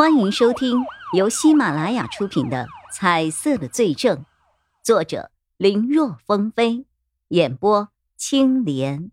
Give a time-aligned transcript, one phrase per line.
[0.00, 4.16] 欢迎收听由喜马拉雅出品的《彩色的罪证》，
[4.82, 6.86] 作者林若风飞，
[7.28, 9.10] 演播青莲。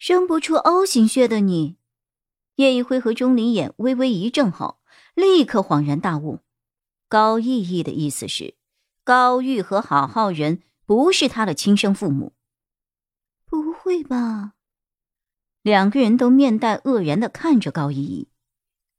[0.00, 1.76] 生不出 O 型血的你，
[2.56, 4.80] 叶一辉和钟离眼微微一怔后，
[5.14, 6.40] 立刻恍然大悟。
[7.06, 8.56] 高逸逸的意思是，
[9.04, 12.32] 高玉和郝浩仁不是他的亲生父母。
[13.44, 14.54] 不会吧？
[15.68, 18.28] 两个人都面带愕然的看着高依依，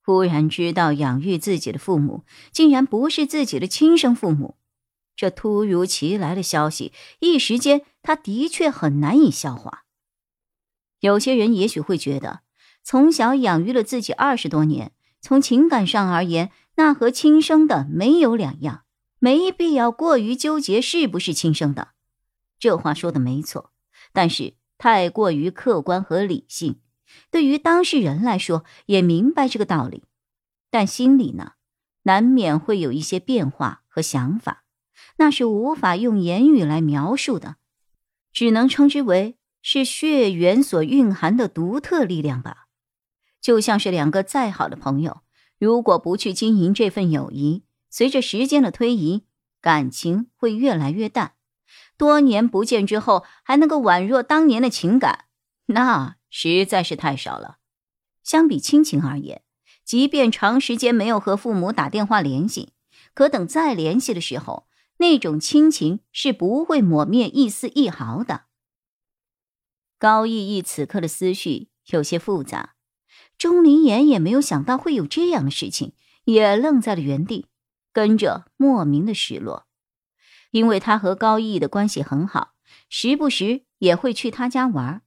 [0.05, 4.55] 忽然知道养育自己的父母竟然不是自己的亲生父母，
[5.15, 9.85] 这突如其来的消息，一时间他的确很难以消化。
[10.99, 12.41] 有些人也许会觉得，
[12.83, 18.83] 从小养育了自己二十多年，从情感上而言，那和亲生的没有两样，
[19.17, 21.93] 没必要过于纠结是不是亲生的。
[22.59, 23.71] 这话说的没错，
[24.13, 24.58] 但是。
[24.79, 26.79] 太过于客观和理性，
[27.29, 30.05] 对于当事人来说也明白这个道理，
[30.71, 31.53] 但心里呢，
[32.03, 34.63] 难免会有一些变化和想法，
[35.17, 37.57] 那是无法用言语来描述的，
[38.31, 42.67] 只能称之为是血缘所蕴含的独特力量吧。
[43.41, 45.21] 就像是两个再好的朋友，
[45.57, 49.25] 如果不去经营这份友谊，随着时间的推移，
[49.59, 51.33] 感情会越来越淡。
[51.99, 55.25] 多年不见之后，还能够宛若当年的情感，
[55.67, 57.57] 那实在是太少了。
[58.23, 59.43] 相比亲情而言，
[59.83, 62.71] 即便长时间没有和父母打电话联系，
[63.13, 68.43] 可等再联系的时候，那种亲情是不会抹灭一丝一毫的。
[69.97, 72.75] 高逸逸此刻的思绪有些复杂，
[73.37, 75.91] 钟离言也没有想到会有这样的事情，
[76.23, 77.47] 也愣在了原地，
[77.91, 79.65] 跟着莫名的失落。
[80.51, 82.53] 因为他和高毅的关系很好，
[82.89, 85.01] 时不时也会去他家玩，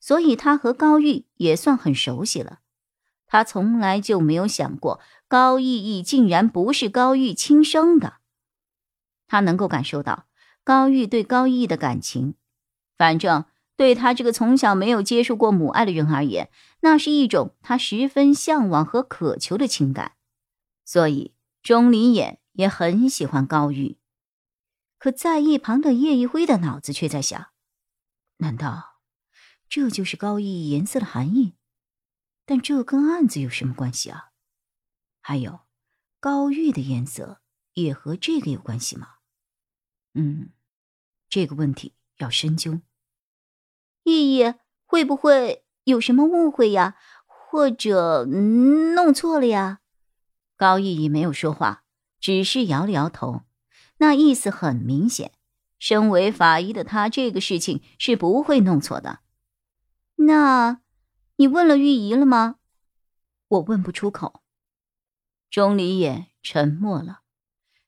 [0.00, 2.60] 所以他和高玉也算很熟悉了。
[3.26, 8.14] 他从来就没有想过高毅毅竟然不是高玉亲生的。
[9.26, 10.24] 他能够感受到
[10.64, 12.34] 高玉对高毅的感情，
[12.96, 13.44] 反正
[13.76, 16.48] 对他这个从小没有接受过母爱的人而言，
[16.80, 20.12] 那是一种他十分向往和渴求的情感。
[20.86, 23.97] 所以钟离眼也很喜欢高玉。
[24.98, 27.52] 可在一旁的叶一辉的脑子却在想：
[28.38, 29.00] 难道
[29.68, 31.54] 这就是高逸颜色的含义？
[32.44, 34.30] 但这跟案子有什么关系啊？
[35.20, 35.60] 还有，
[36.18, 37.40] 高玉的颜色
[37.74, 39.16] 也和这个有关系吗？
[40.14, 40.50] 嗯，
[41.28, 42.80] 这个问题要深究。
[44.04, 44.54] 意义
[44.84, 46.96] 会不会有什么误会呀？
[47.26, 49.80] 或者弄错了呀？
[50.56, 51.84] 高逸逸没有说话，
[52.18, 53.42] 只是摇了摇头。
[53.98, 55.32] 那意思很明显，
[55.78, 59.20] 身为法医的他，这个事情是不会弄错的。
[60.16, 60.80] 那，
[61.36, 62.56] 你问了玉姨了吗？
[63.48, 64.42] 我问不出口。
[65.50, 67.20] 钟离也沉默了。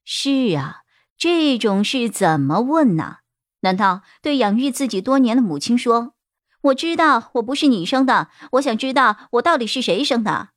[0.04, 0.82] 是啊，
[1.16, 3.18] 这种事怎么问呢？
[3.60, 6.14] 难道对养育自己多年的母亲说
[6.62, 10.50] ：“我知道我不是你生的，我想知道我到底是谁生的？”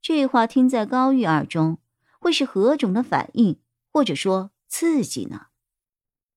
[0.00, 1.78] 这话听在高玉耳中，
[2.18, 3.60] 会是何种的反应？
[3.92, 4.50] 或者说？
[4.70, 5.48] 刺激呢？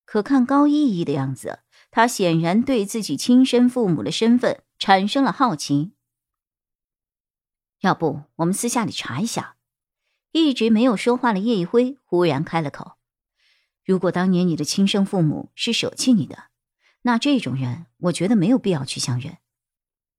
[0.03, 5.93] 可看高意义的样子，他显然对自己亲生父母的身份产生了好奇。
[7.79, 9.55] 要不我们私下里查一下？
[10.31, 12.93] 一直没有说话的叶一辉忽然开了口
[13.85, 16.45] ：“如果当年你的亲生父母是舍弃你的，
[17.03, 19.37] 那这种人，我觉得没有必要去相认。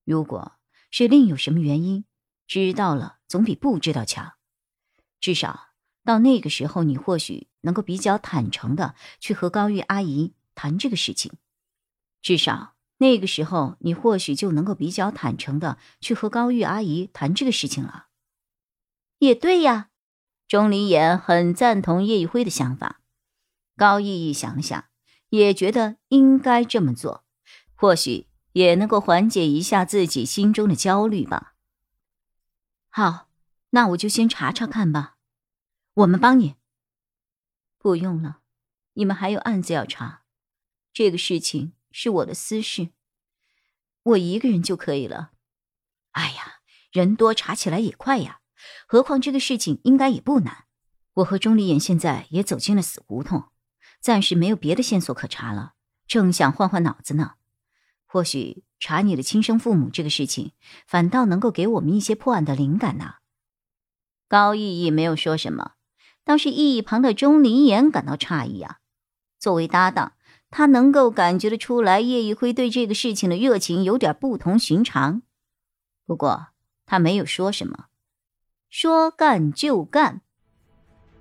[0.04, 0.52] 如果
[0.90, 2.04] 是另有什么原因，
[2.46, 4.34] 知道了总比不知道强。
[5.20, 5.70] 至少。”
[6.04, 11.32] 到那个时候，你或许能够比较坦诚的去和高玉阿姨谈这个事情。
[12.20, 18.06] 至少那个时候，你或许就能够比较坦诚的去和高玉阿姨谈这个事情了。
[19.18, 19.88] 也对呀，
[20.46, 23.00] 钟离言很赞同叶一辉的想法。
[23.76, 24.84] 高逸逸想了想，
[25.30, 27.24] 也觉得应该这么做，
[27.74, 31.54] 或许也能够缓解一下自己心中的焦虑吧。
[32.90, 33.28] 好，
[33.70, 35.13] 那我就先查查看吧。
[35.94, 36.56] 我们帮你。
[37.78, 38.40] 不用了，
[38.94, 40.24] 你们还有案子要查，
[40.92, 42.88] 这个事情是我的私事，
[44.02, 45.30] 我一个人就可以了。
[46.12, 46.60] 哎呀，
[46.90, 48.40] 人多查起来也快呀，
[48.88, 50.64] 何况这个事情应该也不难。
[51.14, 53.50] 我和钟离眼现在也走进了死胡同，
[54.00, 55.74] 暂时没有别的线索可查了，
[56.08, 57.34] 正想换换脑子呢。
[58.04, 60.52] 或许查你的亲生父母这个事情，
[60.88, 63.16] 反倒能够给我们一些破案的灵感呢。
[64.26, 65.73] 高逸逸没有说什么。
[66.24, 68.78] 倒是一旁的钟离言感到诧异啊！
[69.38, 70.12] 作为搭档，
[70.50, 75.22] 他能够感觉得出来，叶一辉对这个事情的热情有点不同寻常。
[76.06, 76.46] 不过
[76.86, 77.86] 他没有说什么，
[78.70, 80.22] 说干就干。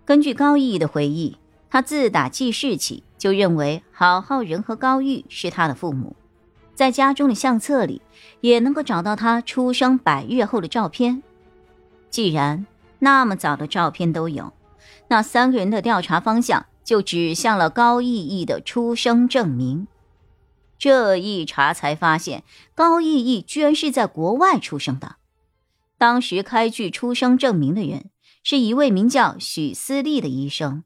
[0.06, 1.38] 根据高毅的回忆，
[1.70, 6.16] 他自打记事起就认为郝浩仁和高玉是他的父母，
[6.76, 8.02] 在家中的相册里
[8.42, 11.24] 也能够找到他出生百日后的照片。
[12.10, 12.66] 既然
[13.00, 14.54] 那么早的照片都有，
[15.10, 19.88] 那三个人的调查方向就指向了高义义的出生证明。
[20.80, 22.44] 这一查才发现，
[22.76, 25.18] 高义义居然是在国外出生的。
[25.98, 28.10] 当时开具出生证明的人
[28.44, 30.84] 是一位名叫许思利的医生。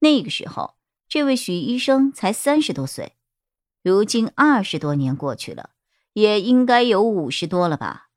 [0.00, 0.74] 那个时候，
[1.08, 3.14] 这位许医生才三十多岁。
[3.82, 5.70] 如今二十多年过去了，
[6.12, 8.08] 也应该有五十多了吧？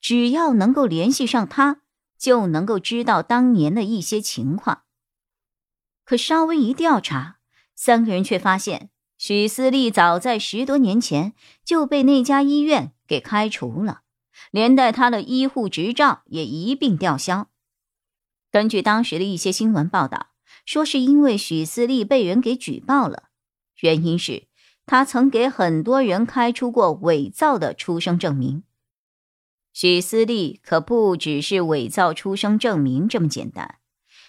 [0.00, 1.79] 只要能够联系上他，
[2.20, 4.82] 就能够知道当年的一些情况。
[6.04, 7.38] 可稍微一调查，
[7.74, 8.90] 三个人却发现。
[9.16, 14.00] 许思丽早在十多年前就被那家医院给开除了，
[14.50, 17.48] 连带他的医护执照也一并吊销。
[18.50, 20.28] 根据当时的一些新闻报道，
[20.64, 23.24] 说是因为许思丽被人给举报了，
[23.80, 24.48] 原因是
[24.86, 28.62] 他曾给很多人开出过伪造的出生证明。
[29.72, 33.76] 许思丽可不只是伪造出生证明这么简单。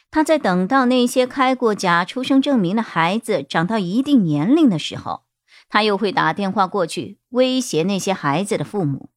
[0.09, 5.23] 她在等到那些开过假出生证明的孩子长到一定年龄的时候，
[5.69, 9.09] 她又会打电话过去威胁那些孩子的父母。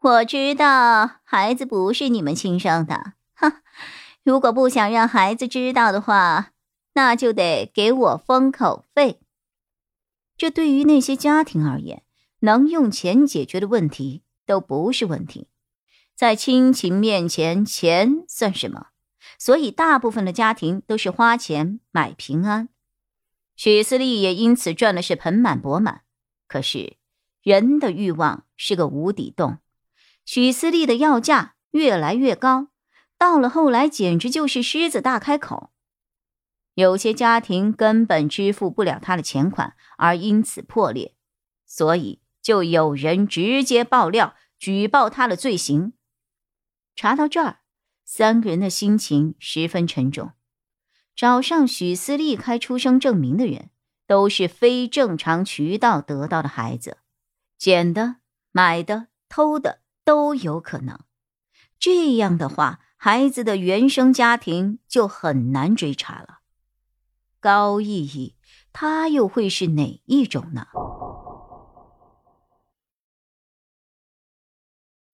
[0.00, 3.62] 我知道孩子不是你们亲生的，哼！
[4.22, 6.50] 如果不想让孩子知道的话，
[6.92, 9.20] 那就得给我封口费。
[10.36, 12.02] 这对于那些家庭而言，
[12.40, 15.48] 能用钱解决的问题都不是问题，
[16.14, 18.88] 在亲情面前，钱算什么？
[19.38, 22.68] 所以，大部分的家庭都是花钱买平安。
[23.56, 26.02] 许思利也因此赚的是盆满钵满。
[26.46, 26.96] 可是，
[27.42, 29.58] 人的欲望是个无底洞。
[30.24, 32.68] 许思利的要价越来越高，
[33.18, 35.70] 到了后来，简直就是狮子大开口。
[36.74, 41.14] 有些家庭根本支付不了他的钱款，而因此破裂。
[41.66, 45.94] 所以，就有人直接爆料，举报他的罪行。
[46.94, 47.62] 查到这儿。
[48.04, 50.32] 三个人的心情十分沉重。
[51.16, 53.70] 找上许思利开出生证明的人，
[54.06, 56.98] 都是非正常渠道得到的孩子，
[57.56, 58.16] 捡的、
[58.52, 61.00] 买的、偷的都有可能。
[61.78, 66.40] 这样的话，孩子的原生家庭就很难追查了。
[67.40, 68.36] 高意义，
[68.74, 70.66] 他又会是哪一种呢？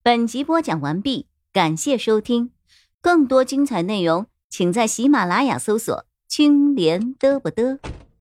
[0.03, 2.53] 本集播讲完毕，感谢收听。
[3.03, 7.79] 更多精彩内容，请在喜马拉雅搜索“青莲嘚不嘚”。